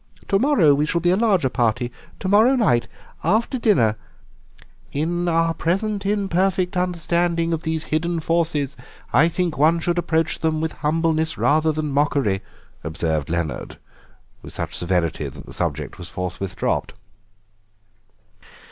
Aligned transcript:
To 0.29 0.39
morrow 0.39 0.73
we 0.73 0.87
shall 0.87 0.99
be 0.99 1.11
a 1.11 1.15
larger 1.15 1.47
party. 1.47 1.91
To 2.21 2.27
morrow 2.27 2.55
night, 2.55 2.87
after 3.23 3.59
dinner—" 3.59 3.97
"In 4.91 5.27
our 5.27 5.53
present 5.53 6.07
imperfect 6.07 6.75
understanding 6.75 7.53
of 7.53 7.61
these 7.61 7.83
hidden 7.93 8.19
forces 8.19 8.75
I 9.13 9.27
think 9.27 9.59
one 9.59 9.79
should 9.79 9.99
approach 9.99 10.39
them 10.39 10.59
with 10.59 10.71
humbleness 10.81 11.37
rather 11.37 11.71
than 11.71 11.91
mockery," 11.91 12.41
observed 12.83 13.29
Leonard, 13.29 13.77
with 14.41 14.55
such 14.55 14.75
severity 14.75 15.27
that 15.27 15.45
the 15.45 15.53
subject 15.53 15.99
was 15.99 16.09
forthwith 16.09 16.55
dropped. 16.55 16.95